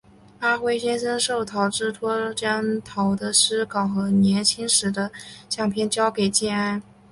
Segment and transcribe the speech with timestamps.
[0.39, 5.11] 阿辉先生受陶之托将陶的诗稿和年轻时的
[5.47, 6.81] 相片交给建安。